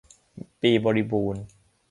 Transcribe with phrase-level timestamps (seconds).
[0.61, 1.41] ปีบริบูรณ์